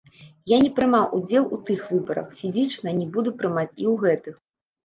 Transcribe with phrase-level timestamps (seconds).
[0.51, 4.35] Я не прымаў удзел у тых выбарах, фізічна, не буду прымаць і ў гэтых.